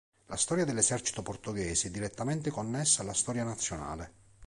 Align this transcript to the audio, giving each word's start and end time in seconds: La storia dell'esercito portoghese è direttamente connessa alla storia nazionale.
La 0.25 0.35
storia 0.35 0.65
dell'esercito 0.65 1.21
portoghese 1.21 1.89
è 1.89 1.91
direttamente 1.91 2.49
connessa 2.49 3.03
alla 3.03 3.13
storia 3.13 3.43
nazionale. 3.43 4.13